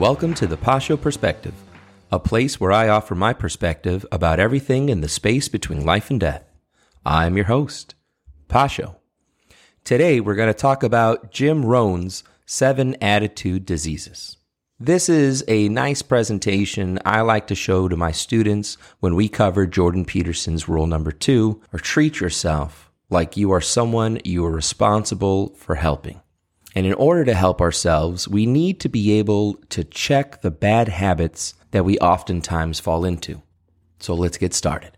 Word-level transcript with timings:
Welcome 0.00 0.32
to 0.34 0.46
the 0.46 0.56
Pasho 0.56 0.98
Perspective, 0.98 1.54
a 2.10 2.18
place 2.18 2.58
where 2.58 2.72
I 2.72 2.88
offer 2.88 3.14
my 3.14 3.34
perspective 3.34 4.06
about 4.10 4.40
everything 4.40 4.88
in 4.88 5.02
the 5.02 5.08
space 5.08 5.48
between 5.48 5.84
life 5.84 6.10
and 6.10 6.18
death. 6.18 6.42
I'm 7.04 7.36
your 7.36 7.46
host, 7.46 7.94
Pasho. 8.48 8.96
Today 9.84 10.18
we're 10.18 10.34
going 10.34 10.52
to 10.52 10.54
talk 10.54 10.82
about 10.82 11.30
Jim 11.30 11.66
Rohn's 11.66 12.24
seven 12.46 12.96
attitude 13.02 13.66
diseases. 13.66 14.38
This 14.82 15.10
is 15.10 15.44
a 15.46 15.68
nice 15.68 16.00
presentation 16.00 16.98
I 17.04 17.20
like 17.20 17.48
to 17.48 17.54
show 17.54 17.86
to 17.86 17.98
my 17.98 18.12
students 18.12 18.78
when 19.00 19.14
we 19.14 19.28
cover 19.28 19.66
Jordan 19.66 20.06
Peterson's 20.06 20.70
rule 20.70 20.86
number 20.86 21.12
two, 21.12 21.60
or 21.70 21.78
treat 21.78 22.18
yourself 22.18 22.90
like 23.10 23.36
you 23.36 23.52
are 23.52 23.60
someone 23.60 24.20
you 24.24 24.42
are 24.46 24.50
responsible 24.50 25.54
for 25.56 25.74
helping. 25.74 26.22
And 26.74 26.86
in 26.86 26.94
order 26.94 27.26
to 27.26 27.34
help 27.34 27.60
ourselves, 27.60 28.26
we 28.26 28.46
need 28.46 28.80
to 28.80 28.88
be 28.88 29.18
able 29.18 29.56
to 29.68 29.84
check 29.84 30.40
the 30.40 30.50
bad 30.50 30.88
habits 30.88 31.52
that 31.72 31.84
we 31.84 31.98
oftentimes 31.98 32.80
fall 32.80 33.04
into. 33.04 33.42
So 33.98 34.14
let's 34.14 34.38
get 34.38 34.54
started. 34.54 34.96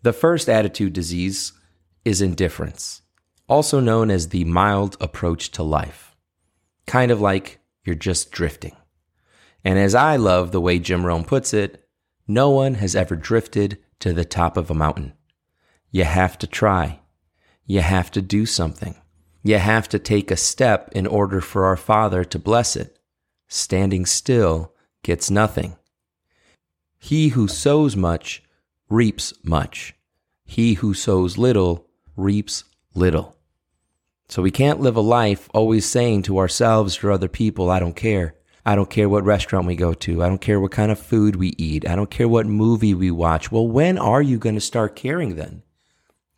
The 0.00 0.14
first 0.14 0.48
attitude 0.48 0.94
disease 0.94 1.52
is 2.06 2.22
indifference, 2.22 3.02
also 3.46 3.78
known 3.78 4.10
as 4.10 4.30
the 4.30 4.44
mild 4.44 4.96
approach 5.02 5.50
to 5.50 5.62
life. 5.62 6.16
Kind 6.86 7.10
of 7.10 7.20
like 7.20 7.59
you're 7.84 7.94
just 7.94 8.30
drifting. 8.30 8.76
And 9.64 9.78
as 9.78 9.94
I 9.94 10.16
love 10.16 10.52
the 10.52 10.60
way 10.60 10.78
Jim 10.78 11.04
Rohn 11.04 11.24
puts 11.24 11.52
it, 11.52 11.86
no 12.26 12.50
one 12.50 12.74
has 12.74 12.94
ever 12.96 13.16
drifted 13.16 13.78
to 14.00 14.12
the 14.12 14.24
top 14.24 14.56
of 14.56 14.70
a 14.70 14.74
mountain. 14.74 15.14
You 15.90 16.04
have 16.04 16.38
to 16.38 16.46
try. 16.46 17.00
You 17.66 17.80
have 17.80 18.10
to 18.12 18.22
do 18.22 18.46
something. 18.46 18.96
You 19.42 19.58
have 19.58 19.88
to 19.90 19.98
take 19.98 20.30
a 20.30 20.36
step 20.36 20.90
in 20.92 21.06
order 21.06 21.40
for 21.40 21.64
our 21.64 21.76
Father 21.76 22.24
to 22.24 22.38
bless 22.38 22.76
it. 22.76 22.98
Standing 23.48 24.06
still 24.06 24.74
gets 25.02 25.30
nothing. 25.30 25.76
He 26.98 27.28
who 27.28 27.48
sows 27.48 27.96
much 27.96 28.42
reaps 28.88 29.32
much. 29.42 29.94
He 30.44 30.74
who 30.74 30.94
sows 30.94 31.38
little 31.38 31.88
reaps 32.16 32.64
little. 32.94 33.36
So 34.30 34.42
we 34.42 34.52
can't 34.52 34.80
live 34.80 34.94
a 34.94 35.00
life 35.00 35.50
always 35.52 35.84
saying 35.84 36.22
to 36.22 36.38
ourselves 36.38 37.02
or 37.02 37.10
other 37.10 37.26
people, 37.26 37.68
I 37.68 37.80
don't 37.80 37.96
care. 37.96 38.36
I 38.64 38.76
don't 38.76 38.88
care 38.88 39.08
what 39.08 39.24
restaurant 39.24 39.66
we 39.66 39.74
go 39.74 39.92
to. 39.92 40.22
I 40.22 40.28
don't 40.28 40.40
care 40.40 40.60
what 40.60 40.70
kind 40.70 40.92
of 40.92 41.00
food 41.00 41.34
we 41.34 41.48
eat. 41.58 41.88
I 41.88 41.96
don't 41.96 42.10
care 42.10 42.28
what 42.28 42.46
movie 42.46 42.94
we 42.94 43.10
watch. 43.10 43.50
Well, 43.50 43.66
when 43.66 43.98
are 43.98 44.22
you 44.22 44.38
going 44.38 44.54
to 44.54 44.60
start 44.60 44.94
caring 44.94 45.34
then? 45.34 45.64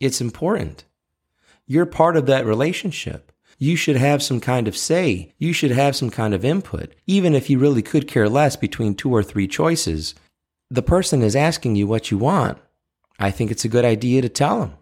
It's 0.00 0.22
important. 0.22 0.86
You're 1.66 1.84
part 1.84 2.16
of 2.16 2.24
that 2.26 2.46
relationship. 2.46 3.30
You 3.58 3.76
should 3.76 3.96
have 3.96 4.22
some 4.22 4.40
kind 4.40 4.66
of 4.68 4.76
say. 4.76 5.34
You 5.38 5.52
should 5.52 5.72
have 5.72 5.94
some 5.94 6.08
kind 6.08 6.32
of 6.32 6.46
input. 6.46 6.94
Even 7.06 7.34
if 7.34 7.50
you 7.50 7.58
really 7.58 7.82
could 7.82 8.08
care 8.08 8.28
less 8.28 8.56
between 8.56 8.94
two 8.94 9.14
or 9.14 9.22
three 9.22 9.46
choices, 9.46 10.14
the 10.70 10.82
person 10.82 11.20
is 11.20 11.36
asking 11.36 11.76
you 11.76 11.86
what 11.86 12.10
you 12.10 12.16
want. 12.16 12.56
I 13.18 13.30
think 13.30 13.50
it's 13.50 13.66
a 13.66 13.68
good 13.68 13.84
idea 13.84 14.22
to 14.22 14.30
tell 14.30 14.60
them. 14.60 14.74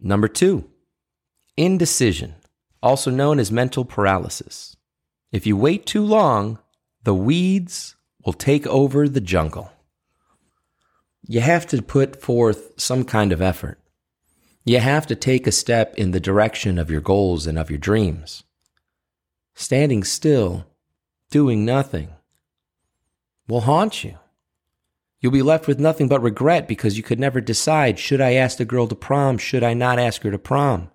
Number 0.00 0.26
two, 0.26 0.69
indecision, 1.56 2.34
also 2.82 3.10
known 3.10 3.38
as 3.38 3.52
mental 3.52 3.84
paralysis. 3.84 4.76
If 5.32 5.46
you 5.46 5.56
wait 5.56 5.86
too 5.86 6.04
long, 6.04 6.58
the 7.04 7.14
weeds 7.14 7.96
will 8.24 8.32
take 8.32 8.66
over 8.66 9.08
the 9.08 9.20
jungle. 9.20 9.70
You 11.26 11.40
have 11.40 11.66
to 11.68 11.82
put 11.82 12.20
forth 12.20 12.72
some 12.80 13.04
kind 13.04 13.32
of 13.32 13.40
effort. 13.40 13.78
You 14.64 14.78
have 14.80 15.06
to 15.06 15.14
take 15.14 15.46
a 15.46 15.52
step 15.52 15.94
in 15.96 16.10
the 16.10 16.20
direction 16.20 16.78
of 16.78 16.90
your 16.90 17.00
goals 17.00 17.46
and 17.46 17.58
of 17.58 17.70
your 17.70 17.78
dreams. 17.78 18.42
Standing 19.54 20.04
still, 20.04 20.66
doing 21.30 21.64
nothing, 21.64 22.10
will 23.48 23.62
haunt 23.62 24.04
you. 24.04 24.18
You'll 25.20 25.32
be 25.32 25.42
left 25.42 25.66
with 25.66 25.78
nothing 25.78 26.08
but 26.08 26.22
regret 26.22 26.66
because 26.66 26.96
you 26.96 27.02
could 27.02 27.20
never 27.20 27.40
decide 27.40 27.98
should 27.98 28.20
I 28.20 28.34
ask 28.34 28.56
the 28.56 28.64
girl 28.64 28.86
to 28.86 28.94
prom? 28.94 29.36
Should 29.38 29.62
I 29.62 29.74
not 29.74 29.98
ask 29.98 30.22
her 30.22 30.30
to 30.30 30.38
prom? 30.38 30.90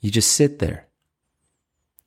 You 0.00 0.10
just 0.10 0.32
sit 0.32 0.58
there. 0.58 0.86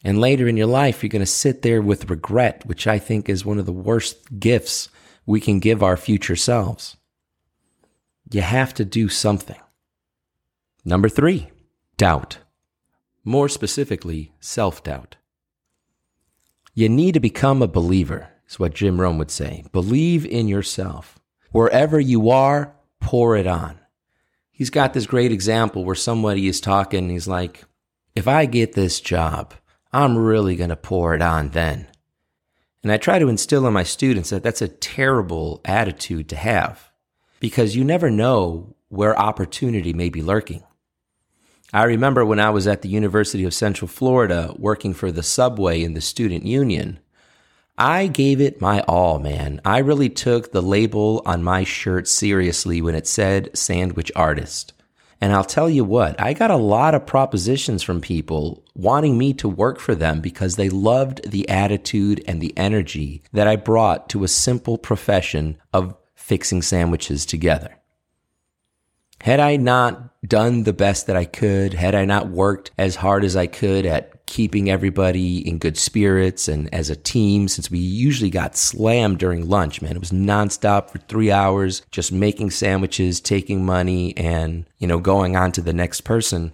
And 0.04 0.20
later 0.20 0.48
in 0.48 0.58
your 0.58 0.68
life, 0.68 1.02
you're 1.02 1.10
going 1.10 1.22
to 1.22 1.26
sit 1.26 1.62
there 1.62 1.82
with 1.82 2.10
regret, 2.10 2.66
which 2.66 2.88
I 2.88 3.00
think 3.00 3.30
is 3.30 3.46
one 3.46 3.60
of 3.60 3.66
the 3.66 3.72
worst 3.72 4.40
gifts 4.40 4.90
we 5.26 5.40
can 5.40 5.60
give 5.60 5.82
our 5.82 5.96
future 5.96 6.36
selves. 6.36 6.98
You 8.32 8.42
have 8.42 8.74
to 8.76 8.86
do 8.86 9.08
something. 9.08 9.60
Number 10.84 11.08
three, 11.08 11.50
doubt. 11.96 12.40
More 13.24 13.48
specifically, 13.48 14.34
self 14.42 14.84
doubt. 14.84 15.16
You 16.74 16.90
need 16.90 17.14
to 17.14 17.20
become 17.20 17.62
a 17.62 17.68
believer, 17.68 18.30
is 18.50 18.60
what 18.60 18.74
Jim 18.74 19.00
Rohn 19.00 19.18
would 19.20 19.32
say. 19.32 19.64
Believe 19.72 20.26
in 20.26 20.48
yourself. 20.48 21.20
Wherever 21.52 22.00
you 22.00 22.30
are, 22.32 22.76
pour 23.00 23.38
it 23.38 23.48
on. 23.48 23.80
He's 24.52 24.72
got 24.72 24.94
this 24.94 25.06
great 25.06 25.32
example 25.32 25.86
where 25.86 25.96
somebody 25.96 26.48
is 26.48 26.60
talking, 26.60 27.10
he's 27.10 27.28
like, 27.28 27.64
if 28.16 28.28
I 28.28 28.46
get 28.46 28.74
this 28.74 29.02
job, 29.02 29.54
I'm 29.92 30.18
really 30.18 30.56
going 30.56 30.70
to 30.70 30.76
pour 30.76 31.14
it 31.16 31.22
on 31.22 31.50
then. 31.50 31.88
And 32.84 32.92
I 32.92 32.98
try 32.98 33.18
to 33.18 33.30
instill 33.30 33.66
in 33.66 33.74
my 33.74 33.84
students 33.84 34.30
that 34.30 34.44
that's 34.44 34.62
a 34.62 34.68
terrible 34.68 35.62
attitude 35.66 36.30
to 36.30 36.36
have 36.36 36.92
because 37.40 37.76
you 37.76 37.84
never 37.84 38.12
know 38.12 38.76
where 38.90 39.18
opportunity 39.18 39.94
may 39.94 40.10
be 40.10 40.22
lurking. 40.22 40.64
I 41.72 41.86
remember 41.86 42.24
when 42.24 42.40
I 42.40 42.52
was 42.52 42.68
at 42.68 42.84
the 42.84 42.90
University 42.90 43.46
of 43.46 43.54
Central 43.54 43.88
Florida 43.88 44.54
working 44.60 44.94
for 44.94 45.12
the 45.12 45.24
subway 45.24 45.82
in 45.82 45.96
the 45.96 46.02
student 46.02 46.46
union. 46.46 47.00
I 47.78 48.06
gave 48.06 48.40
it 48.40 48.62
my 48.62 48.82
all, 48.82 49.18
man. 49.18 49.60
I 49.66 49.80
really 49.80 50.10
took 50.10 50.52
the 50.52 50.62
label 50.62 51.24
on 51.26 51.42
my 51.42 51.64
shirt 51.64 52.08
seriously 52.08 52.80
when 52.82 52.94
it 52.94 53.08
said 53.08 53.58
sandwich 53.58 54.12
artist. 54.16 54.74
And 55.24 55.32
I'll 55.32 55.46
tell 55.46 55.70
you 55.70 55.86
what, 55.86 56.20
I 56.20 56.34
got 56.34 56.52
a 56.52 56.58
lot 56.58 56.94
of 56.94 57.06
propositions 57.06 57.82
from 57.82 58.02
people 58.02 58.62
wanting 58.76 59.18
me 59.18 59.34
to 59.36 59.48
work 59.48 59.80
for 59.80 59.96
them 59.96 60.20
because 60.20 60.58
they 60.58 60.68
loved 60.68 61.32
the 61.32 61.48
attitude 61.48 62.22
and 62.28 62.42
the 62.42 62.52
energy 62.58 63.24
that 63.32 63.48
I 63.48 63.56
brought 63.56 64.10
to 64.10 64.26
a 64.26 64.28
simple 64.28 64.78
profession 64.78 65.56
of 65.72 65.96
fixing 66.14 66.62
sandwiches 66.62 67.26
together. 67.26 67.78
Had 69.22 69.40
I 69.40 69.56
not 69.56 70.14
done 70.28 70.64
the 70.64 70.74
best 70.74 71.08
that 71.08 71.16
I 71.16 71.24
could, 71.24 71.74
had 71.74 71.96
I 71.96 72.04
not 72.04 72.28
worked 72.28 72.72
as 72.78 72.98
hard 72.98 73.24
as 73.24 73.38
I 73.38 73.48
could 73.48 73.86
at 73.86 74.13
keeping 74.34 74.68
everybody 74.68 75.48
in 75.48 75.60
good 75.60 75.78
spirits 75.78 76.48
and 76.48 76.68
as 76.74 76.90
a 76.90 76.96
team, 76.96 77.48
since 77.48 77.70
we 77.70 77.78
usually 77.78 78.32
got 78.32 78.58
slammed 78.58 79.20
during 79.20 79.48
lunch, 79.48 79.80
man, 79.80 79.96
it 79.96 80.00
was 80.00 80.10
nonstop 80.10 80.90
for 80.90 80.98
three 80.98 81.30
hours, 81.30 81.84
just 81.92 82.12
making 82.12 82.50
sandwiches, 82.50 83.22
taking 83.22 83.64
money, 83.64 84.18
and, 84.18 84.68
you 84.80 84.88
know, 84.88 84.98
going 84.98 85.36
on 85.36 85.52
to 85.52 85.62
the 85.62 85.72
next 85.72 86.02
person. 86.02 86.52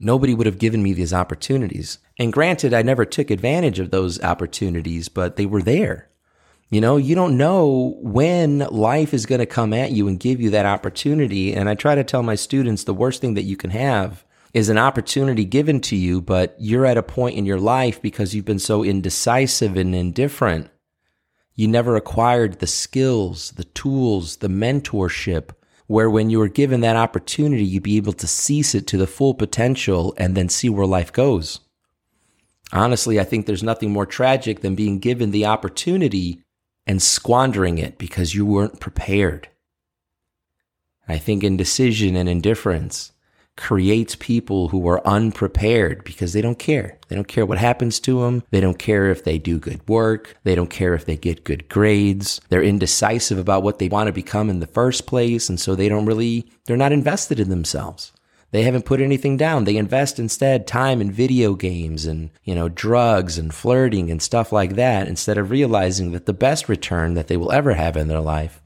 Nobody 0.00 0.34
would 0.34 0.46
have 0.46 0.58
given 0.58 0.82
me 0.82 0.94
these 0.94 1.12
opportunities. 1.14 2.00
And 2.18 2.32
granted, 2.32 2.74
I 2.74 2.82
never 2.82 3.04
took 3.04 3.30
advantage 3.30 3.78
of 3.78 3.92
those 3.92 4.20
opportunities, 4.20 5.08
but 5.08 5.36
they 5.36 5.46
were 5.46 5.62
there. 5.62 6.08
You 6.70 6.80
know, 6.80 6.96
you 6.96 7.14
don't 7.14 7.36
know 7.36 7.94
when 8.00 8.58
life 8.58 9.14
is 9.14 9.26
going 9.26 9.38
to 9.38 9.46
come 9.46 9.72
at 9.72 9.92
you 9.92 10.08
and 10.08 10.18
give 10.18 10.40
you 10.40 10.50
that 10.50 10.66
opportunity. 10.66 11.54
And 11.54 11.68
I 11.68 11.76
try 11.76 11.94
to 11.94 12.02
tell 12.02 12.24
my 12.24 12.34
students 12.34 12.82
the 12.82 12.92
worst 12.92 13.20
thing 13.20 13.34
that 13.34 13.42
you 13.42 13.56
can 13.56 13.70
have 13.70 14.24
is 14.52 14.68
an 14.68 14.78
opportunity 14.78 15.44
given 15.44 15.80
to 15.80 15.96
you, 15.96 16.20
but 16.20 16.54
you're 16.58 16.86
at 16.86 16.98
a 16.98 17.02
point 17.02 17.36
in 17.36 17.46
your 17.46 17.58
life 17.58 18.02
because 18.02 18.34
you've 18.34 18.44
been 18.44 18.58
so 18.58 18.84
indecisive 18.84 19.76
and 19.76 19.94
indifferent. 19.94 20.70
You 21.54 21.68
never 21.68 21.96
acquired 21.96 22.58
the 22.58 22.66
skills, 22.66 23.52
the 23.52 23.64
tools, 23.64 24.38
the 24.38 24.48
mentorship 24.48 25.50
where 25.86 26.08
when 26.08 26.30
you 26.30 26.38
were 26.38 26.48
given 26.48 26.80
that 26.80 26.96
opportunity, 26.96 27.64
you'd 27.64 27.82
be 27.82 27.98
able 27.98 28.14
to 28.14 28.26
seize 28.26 28.74
it 28.74 28.86
to 28.86 28.96
the 28.96 29.06
full 29.06 29.34
potential 29.34 30.14
and 30.16 30.34
then 30.34 30.48
see 30.48 30.68
where 30.68 30.86
life 30.86 31.12
goes. 31.12 31.60
Honestly, 32.72 33.20
I 33.20 33.24
think 33.24 33.44
there's 33.44 33.62
nothing 33.62 33.92
more 33.92 34.06
tragic 34.06 34.60
than 34.60 34.74
being 34.74 34.98
given 34.98 35.30
the 35.30 35.44
opportunity 35.44 36.42
and 36.86 37.02
squandering 37.02 37.76
it 37.76 37.98
because 37.98 38.34
you 38.34 38.46
weren't 38.46 38.80
prepared. 38.80 39.48
I 41.06 41.18
think 41.18 41.44
indecision 41.44 42.16
and 42.16 42.28
indifference 42.28 43.12
creates 43.56 44.16
people 44.16 44.68
who 44.68 44.88
are 44.88 45.06
unprepared 45.06 46.04
because 46.04 46.32
they 46.32 46.40
don't 46.40 46.58
care. 46.58 46.98
They 47.08 47.16
don't 47.16 47.28
care 47.28 47.44
what 47.44 47.58
happens 47.58 48.00
to 48.00 48.22
them. 48.22 48.42
They 48.50 48.60
don't 48.60 48.78
care 48.78 49.10
if 49.10 49.24
they 49.24 49.38
do 49.38 49.58
good 49.58 49.86
work. 49.88 50.36
They 50.44 50.54
don't 50.54 50.70
care 50.70 50.94
if 50.94 51.04
they 51.04 51.16
get 51.16 51.44
good 51.44 51.68
grades. 51.68 52.40
They're 52.48 52.62
indecisive 52.62 53.38
about 53.38 53.62
what 53.62 53.78
they 53.78 53.88
want 53.88 54.06
to 54.06 54.12
become 54.12 54.48
in 54.48 54.60
the 54.60 54.66
first 54.66 55.06
place. 55.06 55.48
And 55.48 55.60
so 55.60 55.74
they 55.74 55.88
don't 55.88 56.06
really, 56.06 56.50
they're 56.64 56.76
not 56.76 56.92
invested 56.92 57.38
in 57.38 57.50
themselves. 57.50 58.12
They 58.52 58.62
haven't 58.62 58.84
put 58.84 59.00
anything 59.00 59.38
down. 59.38 59.64
They 59.64 59.76
invest 59.78 60.18
instead 60.18 60.66
time 60.66 61.00
in 61.00 61.10
video 61.10 61.54
games 61.54 62.04
and, 62.04 62.30
you 62.44 62.54
know, 62.54 62.68
drugs 62.68 63.38
and 63.38 63.52
flirting 63.52 64.10
and 64.10 64.20
stuff 64.20 64.52
like 64.52 64.74
that 64.74 65.08
instead 65.08 65.38
of 65.38 65.50
realizing 65.50 66.12
that 66.12 66.26
the 66.26 66.34
best 66.34 66.68
return 66.68 67.14
that 67.14 67.28
they 67.28 67.38
will 67.38 67.50
ever 67.50 67.72
have 67.72 67.96
in 67.96 68.08
their 68.08 68.20
life 68.20 68.60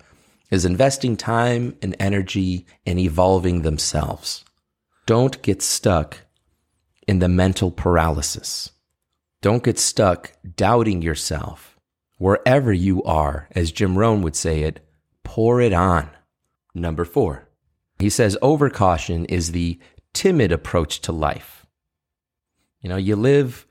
is 0.51 0.65
investing 0.65 1.17
time 1.17 1.77
and 1.83 1.95
energy 2.01 2.67
in 2.85 2.99
evolving 2.99 3.63
themselves. 3.63 4.45
Don't 5.07 5.41
get 5.41 5.63
stuck 5.63 6.19
in 7.07 7.21
the 7.21 7.29
mental 7.29 7.71
paralysis. 7.71 8.73
Don't 9.41 9.63
get 9.63 9.79
stuck 9.79 10.33
doubting 10.57 11.01
yourself. 11.01 11.79
Wherever 12.19 12.73
you 12.73 13.05
are, 13.05 13.49
as 13.53 13.71
Jim 13.71 13.97
Rohn 13.97 14.23
would 14.23 14.35
say 14.35 14.63
it, 14.63 14.81
pour 15.23 15.61
it 15.61 15.73
on. 15.73 16.11
Number 16.75 17.05
four, 17.05 17.49
he 18.01 18.11
says 18.11 18.37
overcaution 18.43 19.27
is 19.29 19.53
the 19.53 19.79
timid 20.13 20.51
approach 20.51 21.01
to 21.03 21.13
life. 21.13 21.65
You 22.81 22.89
know, 22.89 22.97
you 22.97 23.15
live 23.15 23.65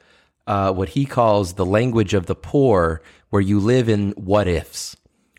uh, 0.47 0.71
what 0.71 0.89
he 0.89 1.05
calls 1.05 1.53
the 1.53 1.65
language 1.65 2.13
of 2.13 2.27
the 2.27 2.35
poor, 2.35 3.01
where 3.29 3.41
you 3.41 3.59
live 3.59 3.89
in 3.89 4.11
what 4.11 4.47
ifs. 4.47 4.95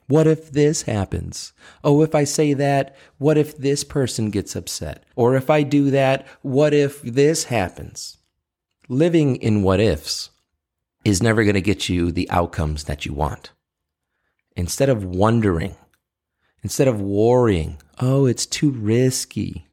What 0.09 0.27
if 0.27 0.53
this 0.53 0.83
happens? 0.83 1.53
Oh, 1.83 2.03
if 2.03 2.15
I 2.15 2.25
say 2.25 2.55
that, 2.55 2.95
what 3.19 3.37
if 3.37 3.57
this 3.57 3.83
person 3.83 4.31
gets 4.31 4.55
upset? 4.55 5.05
Or 5.17 5.35
if 5.35 5.51
I 5.51 5.63
do 5.63 5.91
that, 5.91 6.27
what 6.43 6.73
if 6.73 7.03
this 7.03 7.45
happens? 7.45 8.19
Living 8.89 9.37
in 9.37 9.63
what 9.63 9.81
ifs 9.81 10.31
is 11.05 11.23
never 11.23 11.43
going 11.43 11.55
to 11.55 11.61
get 11.61 11.89
you 11.89 12.13
the 12.13 12.31
outcomes 12.31 12.85
that 12.85 13.05
you 13.05 13.13
want. 13.13 13.51
Instead 14.57 14.89
of 14.89 15.05
wondering, 15.05 15.75
instead 16.63 16.87
of 16.87 17.01
worrying, 17.01 17.79
oh, 18.01 18.27
it's 18.27 18.47
too 18.47 18.71
risky. 18.71 19.67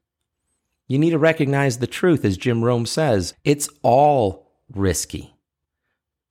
You 0.88 0.98
need 0.98 1.12
to 1.12 1.20
recognize 1.20 1.78
the 1.78 1.88
truth, 1.88 2.26
as 2.26 2.38
Jim 2.38 2.64
Rohn 2.64 2.86
says. 2.86 3.36
It's 3.44 3.70
all 3.84 4.52
risky. 4.74 5.36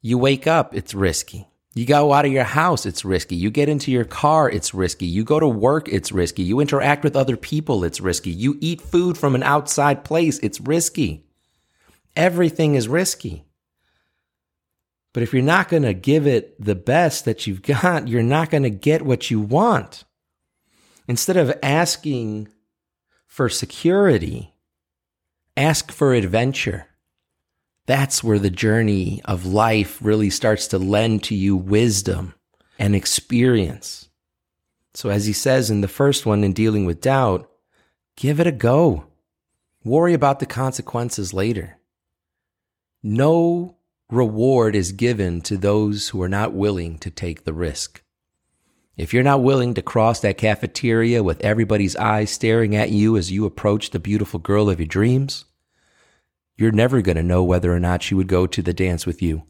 You 0.01 0.19
wake 0.19 0.49
up, 0.49 0.75
it's 0.75 0.93
risky. 0.93 1.49
You 1.75 1.87
go 1.87 2.13
out 2.13 2.27
of 2.27 2.33
your 2.33 2.45
house, 2.45 2.85
it's 2.85 3.05
risky. 3.05 3.35
You 3.35 3.51
get 3.51 3.71
into 3.71 3.91
your 3.91 4.05
car, 4.05 4.51
it's 4.51 4.75
risky. 4.75 5.07
You 5.07 5.25
go 5.25 5.41
to 5.41 5.49
work, 5.49 5.89
it's 5.89 6.13
risky. 6.13 6.43
You 6.43 6.61
interact 6.61 7.03
with 7.03 7.17
other 7.17 7.37
people, 7.37 7.83
it's 7.83 8.01
risky. 8.01 8.31
You 8.31 8.59
eat 8.61 8.83
food 8.83 9.17
from 9.17 9.35
an 9.35 9.43
outside 9.43 10.05
place, 10.05 10.39
it's 10.41 10.61
risky. 10.61 11.25
Everything 12.15 12.75
is 12.75 12.89
risky. 12.89 13.47
But 15.15 15.23
if 15.23 15.33
you're 15.33 15.43
not 15.43 15.69
going 15.69 15.83
to 15.83 15.95
give 15.95 16.27
it 16.27 16.63
the 16.63 16.75
best 16.75 17.25
that 17.25 17.47
you've 17.47 17.63
got, 17.63 18.09
you're 18.09 18.23
not 18.23 18.51
going 18.51 18.65
to 18.65 18.71
get 18.71 19.03
what 19.03 19.31
you 19.31 19.41
want. 19.41 20.05
Instead 21.09 21.37
of 21.39 21.59
asking 21.63 22.49
for 23.27 23.49
security, 23.49 24.55
ask 25.57 25.91
for 25.91 26.13
adventure. 26.13 26.87
That's 27.87 28.23
where 28.23 28.39
the 28.39 28.51
journey 28.51 29.21
of 29.25 29.45
life 29.45 29.99
really 30.01 30.31
starts 30.31 30.69
to 30.69 30.79
lend 30.79 31.25
to 31.25 31.35
you 31.35 31.57
wisdom 31.57 32.35
and 32.79 32.95
experience. 32.95 34.09
So, 34.95 35.09
as 35.09 35.27
he 35.27 35.33
says 35.33 35.71
in 35.71 35.81
the 35.81 35.89
first 35.89 36.25
one 36.25 36.45
in 36.45 36.53
dealing 36.53 36.85
with 36.85 37.01
doubt, 37.01 37.51
give 38.17 38.39
it 38.39 38.47
a 38.47 38.53
go. 38.53 39.07
Worry 39.85 40.15
about 40.15 40.39
the 40.39 40.47
consequences 40.47 41.35
later. 41.35 41.79
No 43.03 43.79
reward 44.11 44.77
is 44.77 44.93
given 44.93 45.41
to 45.41 45.57
those 45.57 46.11
who 46.11 46.23
are 46.23 46.29
not 46.29 46.53
willing 46.53 46.99
to 46.99 47.11
take 47.11 47.45
the 47.45 47.53
risk. 47.53 48.03
If 48.97 49.13
you're 49.13 49.23
not 49.23 49.43
willing 49.43 49.75
to 49.75 49.83
cross 49.83 50.21
that 50.21 50.37
cafeteria 50.37 51.23
with 51.23 51.41
everybody's 51.41 51.97
eyes 51.97 52.31
staring 52.31 52.77
at 52.77 52.91
you 52.91 53.17
as 53.17 53.33
you 53.33 53.47
approach 53.47 53.91
the 53.91 53.99
beautiful 53.99 54.39
girl 54.39 54.69
of 54.69 54.79
your 54.79 54.87
dreams, 54.87 55.47
you're 56.57 56.73
never 56.73 57.03
going 57.03 57.17
to 57.17 57.23
know 57.23 57.43
whether 57.43 57.73
or 57.73 57.81
not 57.81 58.03
she 58.03 58.15
would 58.15 58.29
go 58.29 58.47
to 58.47 58.63
the 58.63 58.75
dance 58.75 59.07
with 59.07 59.23
you. 59.23 59.45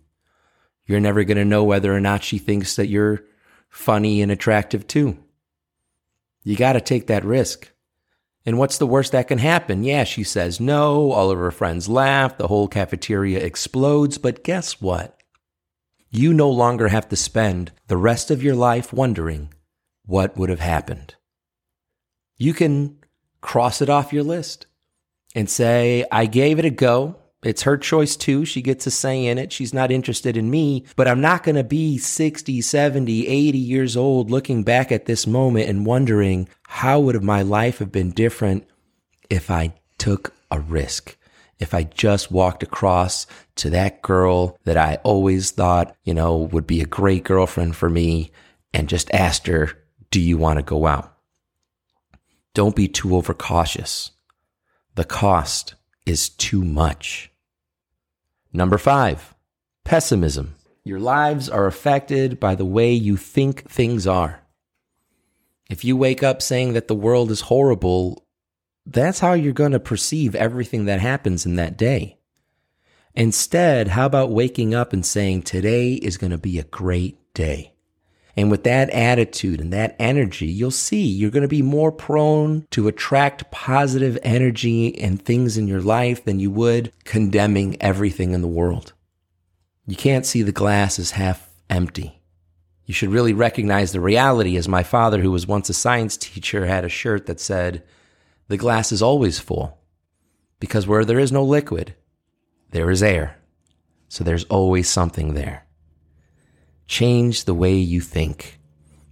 You're 0.87 1.01
never 1.01 1.25
going 1.25 1.39
to 1.39 1.45
know 1.45 1.65
whether 1.65 1.95
or 1.95 2.01
not 2.01 2.25
she 2.25 2.39
thinks 2.39 2.77
that 2.77 2.89
you're 2.89 3.25
funny 3.69 4.21
and 4.23 4.31
attractive 4.31 4.87
too. 4.87 5.19
You 6.45 6.57
got 6.57 6.75
to 6.75 6.81
take 6.81 7.07
that 7.07 7.25
risk. 7.25 7.73
And 8.45 8.59
what's 8.59 8.79
the 8.79 8.87
worst 8.87 9.13
that 9.13 9.29
can 9.29 9.39
happen? 9.39 9.85
Yeah, 9.85 10.05
she 10.05 10.25
says 10.25 10.59
no. 10.59 11.13
All 11.13 11.31
of 11.31 11.39
her 11.39 11.53
friends 11.53 11.89
laugh. 11.89 12.37
The 12.37 12.49
whole 12.49 12.67
cafeteria 12.67 13.39
explodes. 13.39 14.19
But 14.19 14.43
guess 14.43 14.81
what? 14.81 15.23
You 16.11 16.35
no 16.35 16.51
longer 16.51 16.89
have 16.89 17.09
to 17.11 17.17
spend 17.17 17.71
the 17.87 17.97
rest 17.97 18.31
of 18.31 18.43
your 18.43 18.57
life 18.57 18.93
wondering 18.93 19.55
what 20.05 20.37
would 20.37 20.51
have 20.51 20.61
happened. 20.61 21.15
You 22.37 22.53
can 22.53 22.99
cross 23.41 23.81
it 23.81 23.89
off 23.89 24.13
your 24.13 24.25
list 24.25 24.67
and 25.35 25.49
say, 25.49 26.05
I 26.11 26.27
gave 26.27 26.59
it 26.59 26.65
a 26.65 26.71
go. 26.71 27.17
It's 27.43 27.63
her 27.63 27.77
choice 27.77 28.15
too. 28.15 28.45
She 28.45 28.63
gets 28.63 28.87
a 28.87 28.91
say 28.91 29.27
in 29.27 29.37
it. 29.37 29.53
She's 29.53 29.75
not 29.75 29.91
interested 29.91 30.37
in 30.37 30.51
me, 30.51 30.85
but 30.95 31.09
I'm 31.09 31.21
not 31.21 31.43
going 31.43 31.57
to 31.57 31.65
be 31.65 31.99
60, 31.99 32.61
70, 32.61 33.27
80 33.27 33.59
years 33.59 33.97
old 33.97 34.31
looking 34.31 34.63
back 34.63 34.93
at 34.93 35.07
this 35.07 35.27
moment 35.27 35.69
and 35.69 35.85
wondering 35.85 36.49
how 36.69 37.01
would 37.01 37.23
my 37.23 37.43
life 37.43 37.79
have 37.79 37.91
been 37.91 38.13
different 38.13 38.65
if 39.29 39.51
I 39.51 39.75
took 39.99 40.35
a 40.51 40.61
risk? 40.61 41.17
If 41.59 41.75
I 41.75 41.85
just 41.85 42.31
walked 42.31 42.63
across 42.63 43.27
to 43.57 43.71
that 43.71 44.03
girl 44.03 44.59
that 44.65 44.77
I 44.77 44.97
always 45.03 45.51
thought, 45.51 45.97
you 46.05 46.15
know, 46.15 46.37
would 46.37 46.67
be 46.67 46.81
a 46.81 46.87
great 46.87 47.25
girlfriend 47.25 47.77
for 47.77 47.89
me 47.89 48.31
and 48.73 48.89
just 48.89 49.13
asked 49.13 49.47
her, 49.49 49.71
do 50.11 50.21
you 50.21 50.37
want 50.37 50.59
to 50.59 50.63
go 50.63 50.87
out? 50.87 51.17
Don't 52.55 52.77
be 52.77 52.89
too 52.89 53.17
overcautious. 53.17 54.11
The 54.95 55.05
cost 55.05 55.75
is 56.05 56.29
too 56.29 56.65
much. 56.65 57.31
Number 58.53 58.77
five, 58.77 59.35
pessimism. 59.85 60.55
Your 60.85 61.01
lives 61.01 61.49
are 61.49 61.67
affected 61.67 62.39
by 62.39 62.55
the 62.55 62.65
way 62.65 62.93
you 62.93 63.17
think 63.17 63.71
things 63.71 64.07
are. 64.07 64.43
If 65.71 65.85
you 65.85 65.97
wake 65.97 66.23
up 66.23 66.43
saying 66.43 66.75
that 66.75 66.89
the 66.89 66.95
world 66.95 67.31
is 67.31 67.43
horrible, 67.43 68.27
that's 68.85 69.21
how 69.21 69.33
you're 69.33 69.53
going 69.53 69.73
to 69.73 69.81
perceive 69.81 70.35
everything 70.35 70.85
that 70.85 71.01
happens 71.01 71.47
in 71.47 71.57
that 71.57 71.79
day. 71.79 72.19
Instead, 73.15 73.89
how 73.89 74.07
about 74.07 74.31
waking 74.31 74.75
up 74.75 74.93
and 74.93 75.07
saying, 75.07 75.43
today 75.43 75.95
is 75.95 76.19
going 76.19 76.33
to 76.33 76.39
be 76.39 76.59
a 76.59 76.65
great 76.65 77.19
day? 77.33 77.72
And 78.37 78.51
with 78.51 78.65
that 78.65 78.89
attitude 78.91 79.61
and 79.61 79.73
that 79.73 79.95
energy, 79.99 80.47
you'll 80.47 80.71
see 80.71 81.05
you're 81.05 81.31
going 81.31 81.43
to 81.43 81.49
be 81.49 81.63
more 81.63 81.93
prone 81.93 82.67
to 82.71 82.89
attract 82.89 83.51
positive 83.51 84.19
energy 84.23 84.99
and 84.99 85.23
things 85.23 85.59
in 85.59 85.69
your 85.69 85.83
life 85.83 86.25
than 86.25 86.41
you 86.41 86.51
would 86.51 86.93
condemning 87.05 87.77
everything 87.81 88.33
in 88.33 88.41
the 88.41 88.49
world. 88.49 88.95
You 89.87 89.97
can't 89.97 90.25
see 90.25 90.43
the 90.43 90.53
glass 90.53 90.99
as 90.99 91.11
half 91.13 91.51
empty. 91.69 92.23
You 92.87 92.95
should 92.95 93.11
really 93.11 93.33
recognize 93.33 93.93
the 93.93 94.01
reality 94.01 94.57
as 94.57 94.69
my 94.69 94.83
father, 94.83 95.21
who 95.21 95.31
was 95.31 95.47
once 95.47 95.69
a 95.69 95.75
science 95.75 96.17
teacher, 96.17 96.67
had 96.67 96.85
a 96.85 96.89
shirt 96.89 97.27
that 97.27 97.41
said, 97.41 97.83
the 98.49 98.57
glass 98.57 98.93
is 98.93 99.03
always 99.03 99.39
full 99.39 99.79
because 100.59 100.87
where 100.87 101.05
there 101.05 101.19
is 101.19 101.33
no 101.33 101.45
liquid, 101.45 101.95
there 102.71 102.91
is 102.91 103.03
air. 103.03 103.39
So 104.09 104.25
there's 104.25 104.45
always 104.45 104.89
something 104.89 105.35
there. 105.35 105.67
Change 106.87 107.45
the 107.45 107.55
way 107.55 107.75
you 107.75 108.01
think. 108.01 108.59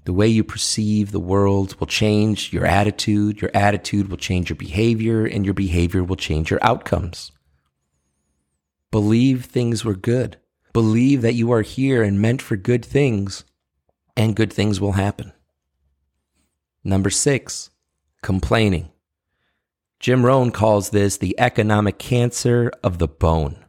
The 0.04 0.12
way 0.12 0.28
you 0.28 0.42
perceive 0.42 1.12
the 1.12 1.20
world 1.20 1.78
will 1.78 1.86
change 1.86 2.52
your 2.52 2.66
attitude. 2.66 3.40
Your 3.40 3.50
attitude 3.54 4.08
will 4.08 4.16
change 4.16 4.48
your 4.48 4.56
behavior, 4.56 5.24
and 5.24 5.44
your 5.44 5.54
behavior 5.54 6.02
will 6.02 6.16
change 6.16 6.50
your 6.50 6.58
outcomes. 6.62 7.32
Believe 8.90 9.44
things 9.44 9.84
were 9.84 9.94
good. 9.94 10.36
Believe 10.72 11.22
that 11.22 11.34
you 11.34 11.52
are 11.52 11.62
here 11.62 12.02
and 12.02 12.20
meant 12.20 12.42
for 12.42 12.56
good 12.56 12.84
things, 12.84 13.44
and 14.16 14.36
good 14.36 14.52
things 14.52 14.80
will 14.80 14.92
happen. 14.92 15.32
Number 16.82 17.10
six, 17.10 17.70
complaining. 18.22 18.90
Jim 20.00 20.24
Rohn 20.24 20.50
calls 20.50 20.90
this 20.90 21.18
the 21.18 21.38
economic 21.38 21.98
cancer 21.98 22.72
of 22.82 22.98
the 22.98 23.08
bone, 23.08 23.64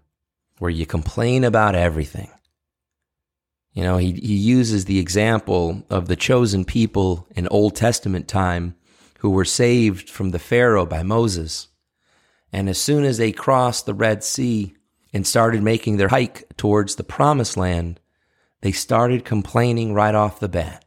where 0.59 0.71
you 0.71 0.85
complain 0.85 1.43
about 1.43 1.75
everything. 1.75 2.31
You 3.73 3.83
know, 3.83 3.97
he, 3.97 4.11
he 4.11 4.35
uses 4.35 4.85
the 4.85 4.99
example 4.99 5.83
of 5.89 6.07
the 6.07 6.15
chosen 6.15 6.65
people 6.65 7.27
in 7.35 7.47
Old 7.47 7.75
Testament 7.75 8.27
time 8.27 8.75
who 9.19 9.29
were 9.29 9.45
saved 9.45 10.09
from 10.09 10.31
the 10.31 10.39
Pharaoh 10.39 10.85
by 10.85 11.03
Moses. 11.03 11.67
And 12.51 12.67
as 12.67 12.77
soon 12.77 13.05
as 13.05 13.17
they 13.17 13.31
crossed 13.31 13.85
the 13.85 13.93
Red 13.93 14.23
Sea 14.23 14.73
and 15.13 15.25
started 15.25 15.63
making 15.63 15.97
their 15.97 16.09
hike 16.09 16.45
towards 16.57 16.95
the 16.95 17.03
promised 17.03 17.55
land, 17.55 17.99
they 18.61 18.71
started 18.71 19.23
complaining 19.23 19.93
right 19.93 20.15
off 20.15 20.39
the 20.39 20.49
bat. 20.49 20.83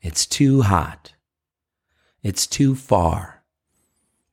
It's 0.00 0.26
too 0.26 0.62
hot. 0.62 1.14
It's 2.22 2.46
too 2.46 2.74
far. 2.74 3.42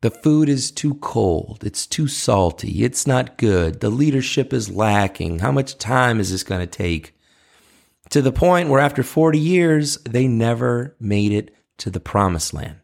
The 0.01 0.11
food 0.11 0.49
is 0.49 0.71
too 0.71 0.95
cold. 0.95 1.63
It's 1.63 1.87
too 1.87 2.07
salty. 2.07 2.83
It's 2.83 3.07
not 3.07 3.37
good. 3.37 3.79
The 3.79 3.89
leadership 3.89 4.53
is 4.53 4.69
lacking. 4.69 5.39
How 5.39 5.51
much 5.51 5.77
time 5.77 6.19
is 6.19 6.31
this 6.31 6.43
going 6.43 6.61
to 6.61 6.67
take? 6.67 7.15
To 8.09 8.21
the 8.21 8.31
point 8.31 8.69
where 8.69 8.79
after 8.79 9.03
40 9.03 9.39
years, 9.39 9.97
they 10.03 10.27
never 10.27 10.95
made 10.99 11.31
it 11.31 11.55
to 11.77 11.89
the 11.89 11.99
promised 11.99 12.53
land. 12.53 12.79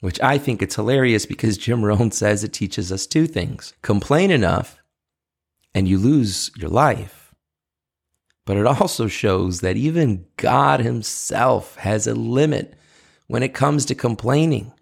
Which 0.00 0.20
I 0.20 0.38
think 0.38 0.62
it's 0.62 0.76
hilarious 0.76 1.26
because 1.26 1.58
Jim 1.58 1.84
Rohn 1.84 2.10
says 2.12 2.44
it 2.44 2.52
teaches 2.52 2.92
us 2.92 3.06
two 3.06 3.26
things 3.26 3.72
complain 3.82 4.30
enough 4.30 4.78
and 5.74 5.88
you 5.88 5.98
lose 5.98 6.50
your 6.56 6.70
life. 6.70 7.34
But 8.46 8.56
it 8.56 8.66
also 8.66 9.08
shows 9.08 9.60
that 9.60 9.76
even 9.76 10.24
God 10.36 10.80
Himself 10.80 11.76
has 11.76 12.06
a 12.06 12.14
limit 12.14 12.74
when 13.26 13.42
it 13.42 13.52
comes 13.52 13.84
to 13.86 13.94
complaining. 13.94 14.72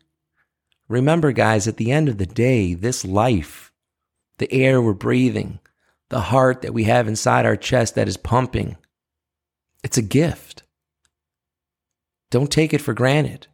Remember, 0.88 1.32
guys, 1.32 1.66
at 1.66 1.76
the 1.76 1.90
end 1.90 2.08
of 2.08 2.18
the 2.18 2.26
day, 2.26 2.74
this 2.74 3.04
life, 3.04 3.72
the 4.38 4.52
air 4.52 4.80
we're 4.80 4.92
breathing, 4.92 5.58
the 6.10 6.20
heart 6.20 6.62
that 6.62 6.72
we 6.74 6.84
have 6.84 7.08
inside 7.08 7.44
our 7.44 7.56
chest 7.56 7.96
that 7.96 8.06
is 8.06 8.16
pumping, 8.16 8.76
it's 9.82 9.98
a 9.98 10.02
gift. 10.02 10.62
Don't 12.30 12.50
take 12.50 12.74
it 12.74 12.80
for 12.80 12.94
granted. 12.94 13.46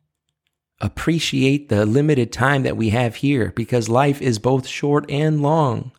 Appreciate 0.81 1.69
the 1.69 1.87
limited 1.87 2.33
time 2.33 2.65
that 2.65 2.77
we 2.77 2.89
have 2.89 3.17
here 3.17 3.53
because 3.55 3.89
life 3.89 4.21
is 4.21 4.39
both 4.39 4.67
short 4.67 5.09
and 5.09 5.41
long, 5.41 5.93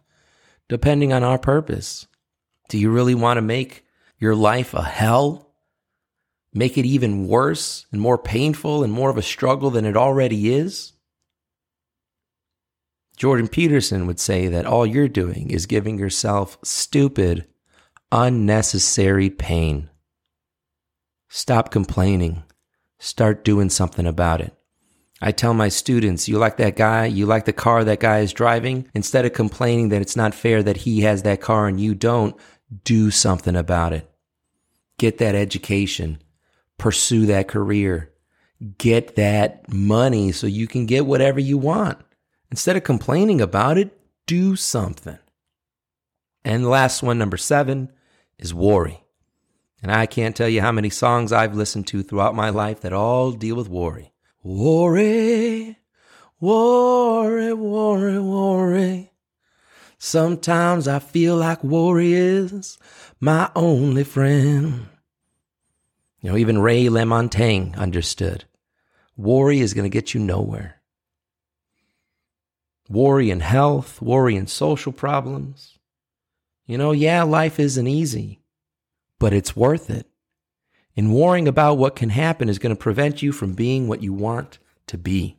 depending 0.68 1.13
on 1.13 1.24
our 1.24 1.39
purpose. 1.39 2.08
Do 2.68 2.77
you 2.77 2.89
really 2.92 3.15
want 3.15 3.38
to 3.38 3.42
make 3.42 3.86
your 4.18 4.36
life 4.36 4.74
a 4.74 4.84
hell? 4.84 5.53
Make 6.53 6.77
it 6.77 6.86
even 6.86 7.27
worse 7.27 7.86
and 7.92 8.01
more 8.01 8.18
painful 8.18 8.84
and 8.84 8.92
more 8.92 9.10
of 9.10 9.18
a 9.18 9.22
struggle 9.22 9.70
than 9.70 9.86
it 9.86 9.96
already 9.96 10.53
is? 10.53 10.94
Jordan 13.15 13.48
Peterson 13.48 14.08
would 14.08 14.20
say 14.20 14.48
that 14.48 14.65
all 14.65 14.86
you're 14.86 15.08
doing 15.08 15.50
is 15.50 15.65
giving 15.65 15.98
yourself 15.98 16.58
stupid, 16.63 17.48
unnecessary 18.12 19.30
pain. 19.30 19.89
Stop 21.36 21.72
complaining. 21.72 22.44
Start 23.00 23.44
doing 23.44 23.68
something 23.72 24.06
about 24.06 24.40
it. 24.40 24.54
I 25.20 25.32
tell 25.32 25.56
my 25.56 25.68
students, 25.68 26.28
you 26.30 26.38
like 26.38 26.58
that 26.58 26.75
guy, 26.75 27.08
you 27.08 27.25
like 27.25 27.46
the 27.46 27.52
car 27.52 27.84
that 27.84 28.00
guy 28.00 28.20
is 28.20 28.34
driving, 28.34 28.88
instead 28.94 29.25
of 29.25 29.34
complaining 29.34 29.90
that 29.90 30.04
it's 30.04 30.16
not 30.16 30.36
fair 30.36 30.62
that 30.62 30.78
he 30.78 31.02
has 31.02 31.24
that 31.24 31.42
car 31.42 31.68
and 31.68 31.82
you 31.82 31.96
don't, 31.96 32.36
do 32.84 33.10
something 33.10 33.56
about 33.56 33.94
it. 33.94 34.08
Get 35.00 35.18
that 35.18 35.34
education, 35.34 36.22
pursue 36.78 37.25
that 37.25 37.48
career, 37.48 38.13
get 38.78 39.16
that 39.16 39.74
money 39.74 40.32
so 40.34 40.46
you 40.46 40.68
can 40.68 40.86
get 40.86 41.08
whatever 41.08 41.40
you 41.40 41.58
want. 41.58 41.98
Instead 42.52 42.78
of 42.78 42.84
complaining 42.84 43.42
about 43.42 43.80
it, 43.80 44.00
do 44.28 44.56
something. 44.56 45.18
And 46.46 46.70
last 46.70 47.02
one, 47.02 47.18
number 47.18 47.38
seven, 47.38 47.92
is 48.38 48.54
worry. 48.54 49.02
And 49.84 49.92
I 49.92 50.06
can't 50.06 50.36
tell 50.36 50.48
you 50.50 50.62
how 50.62 50.72
many 50.72 50.90
songs 50.90 51.32
I've 51.32 51.56
listened 51.56 51.88
to 51.88 52.02
throughout 52.02 52.34
my 52.34 52.50
life 52.50 52.82
that 52.82 52.94
all 52.94 53.34
deal 53.34 53.58
with 53.58 53.70
worry. 53.70 54.13
Worry, 54.42 55.78
worry, 56.40 57.54
worry, 57.54 58.20
worry. 58.20 59.12
Sometimes 60.00 60.88
I 60.88 61.00
feel 61.00 61.36
like 61.36 61.63
worry 61.63 62.13
is 62.13 62.78
my 63.20 63.52
only 63.56 64.06
friend. 64.06 64.88
You 66.22 66.32
know, 66.32 66.38
even 66.38 66.60
Ray 66.60 66.86
LaMontagne 66.86 67.78
understood. 67.78 68.46
Worry 69.18 69.60
is 69.60 69.74
going 69.74 69.84
to 69.84 69.90
get 69.90 70.13
you 70.13 70.20
nowhere 70.20 70.82
worry 72.90 73.32
in 73.32 73.40
health, 73.40 74.02
worry 74.02 74.36
in 74.36 74.48
social 74.48 74.92
problems. 74.92 75.80
You 76.66 76.78
know, 76.78 76.92
yeah, 76.92 77.24
life 77.24 77.60
isn't 77.60 77.88
easy, 77.88 78.42
but 79.24 79.32
it's 79.32 79.56
worth 79.56 79.89
it. 79.89 80.06
And 80.98 81.15
worrying 81.15 81.48
about 81.48 81.77
what 81.77 81.96
can 81.96 82.10
happen 82.10 82.50
is 82.50 82.60
going 82.60 82.75
to 82.75 82.80
prevent 82.80 83.22
you 83.22 83.32
from 83.32 83.53
being 83.53 83.88
what 83.88 84.03
you 84.03 84.12
want 84.12 84.60
to 84.88 84.98
be. 84.98 85.38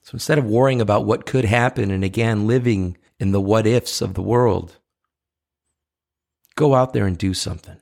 So 0.00 0.12
instead 0.14 0.38
of 0.38 0.46
worrying 0.46 0.80
about 0.80 1.04
what 1.04 1.26
could 1.26 1.44
happen 1.44 1.90
and 1.90 2.02
again 2.02 2.46
living 2.46 2.96
in 3.20 3.30
the 3.30 3.42
what 3.42 3.66
ifs 3.66 4.00
of 4.00 4.14
the 4.14 4.22
world, 4.22 4.78
go 6.54 6.74
out 6.74 6.94
there 6.94 7.04
and 7.04 7.18
do 7.18 7.34
something. 7.34 7.76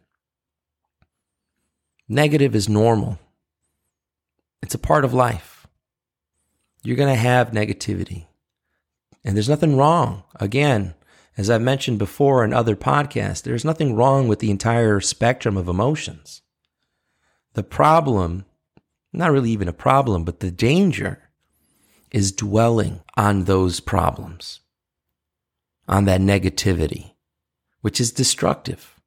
Negative 2.09 2.57
is 2.57 2.69
normal, 2.69 3.21
it's 4.61 4.75
a 4.75 4.79
part 4.79 5.05
of 5.05 5.15
life. 5.15 5.69
You're 6.83 6.97
going 6.97 7.15
to 7.15 7.21
have 7.21 7.53
negativity. 7.53 8.27
And 9.25 9.37
there's 9.37 9.49
nothing 9.49 9.77
wrong. 9.77 10.25
Again, 10.41 10.95
as 11.37 11.49
I've 11.49 11.63
mentioned 11.63 11.99
before 11.99 12.45
in 12.45 12.53
other 12.53 12.77
podcasts, 12.77 13.43
there's 13.43 13.65
nothing 13.65 13.95
wrong 13.95 14.29
with 14.29 14.41
the 14.41 14.51
entire 14.51 15.01
spectrum 15.01 15.57
of 15.57 15.69
emotions. 15.69 16.43
The 17.55 17.63
problem, 17.63 18.45
not 19.13 19.31
really 19.31 19.51
even 19.51 19.69
a 19.69 19.73
problem, 19.73 20.25
but 20.25 20.41
the 20.41 20.51
danger 20.51 21.31
is 22.11 22.33
dwelling 22.33 23.01
on 23.17 23.45
those 23.45 23.81
problems, 23.81 24.61
on 25.89 26.05
that 26.05 26.21
negativity, 26.21 27.13
which 27.81 28.01
is 28.01 28.13
destructive. 28.13 29.01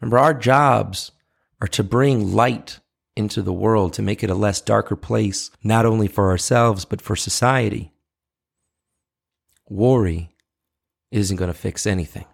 Remember, 0.00 0.18
our 0.18 0.34
jobs 0.34 1.10
are 1.60 1.68
to 1.68 1.82
bring 1.82 2.32
light 2.32 2.80
into 3.16 3.42
the 3.42 3.52
world, 3.52 3.92
to 3.94 4.02
make 4.02 4.22
it 4.22 4.30
a 4.30 4.34
less 4.34 4.60
darker 4.60 4.94
place, 4.94 5.50
not 5.64 5.86
only 5.86 6.06
for 6.06 6.30
ourselves, 6.30 6.84
but 6.84 7.00
for 7.00 7.16
society 7.16 7.92
worry 9.68 10.30
isn't 11.16 11.36
going 11.36 11.52
to 11.52 11.58
fix 11.58 11.86
anything. 11.86 12.24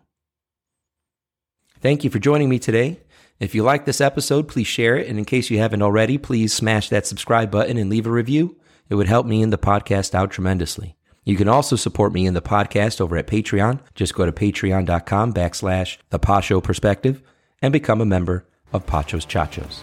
Thank 1.81 2.05
you 2.05 2.11
for 2.11 2.19
joining 2.19 2.49
me 2.49 2.59
today. 2.59 3.01
If 3.41 3.55
you 3.55 3.65
like 3.65 3.85
this 3.85 4.01
episode, 4.01 4.47
please 4.47 4.69
share 4.69 4.97
it. 4.97 5.09
And 5.09 5.19
in 5.19 5.25
case 5.25 5.51
you 5.51 5.59
haven't 5.59 5.83
already, 5.83 6.17
please 6.17 6.53
smash 6.53 6.89
that 6.91 7.07
subscribe 7.07 7.51
button 7.51 7.77
and 7.77 7.91
leave 7.91 8.07
a 8.07 8.11
review. 8.11 8.57
It 8.89 8.95
would 8.95 9.09
help 9.09 9.27
me 9.27 9.43
and 9.43 9.53
the 9.53 9.59
podcast 9.59 10.15
out 10.15 10.31
tremendously. 10.31 10.97
You 11.25 11.37
can 11.37 11.49
also 11.49 11.77
support 11.77 12.13
me 12.13 12.27
in 12.27 12.35
the 12.35 12.43
podcast 12.43 13.01
over 13.01 13.17
at 13.17 13.27
Patreon. 13.27 13.81
Just 13.95 14.15
go 14.15 14.27
to 14.27 14.33
patreon.com 14.33 15.33
backslash 15.33 15.99
the 16.11 16.19
Pasho 16.19 16.63
Perspective 16.63 17.23
and 17.61 17.73
become 17.73 18.01
a 18.01 18.07
member 18.07 18.47
of 18.73 18.87
Pasho's 18.87 19.27
Chachos. 19.27 19.81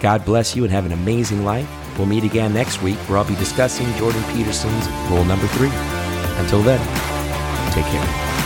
God 0.00 0.24
bless 0.24 0.54
you 0.54 0.64
and 0.64 0.72
have 0.72 0.86
an 0.86 0.92
amazing 0.92 1.44
life. 1.44 1.68
We'll 1.98 2.06
meet 2.06 2.24
again 2.24 2.54
next 2.54 2.82
week 2.82 2.98
where 3.08 3.18
I'll 3.18 3.24
be 3.24 3.34
discussing 3.36 3.92
Jordan 3.94 4.22
Peterson's 4.32 4.88
rule 5.10 5.24
number 5.24 5.46
three. 5.48 5.70
Until 6.38 6.62
then, 6.62 6.80
take 7.82 7.92
care. 7.92 8.37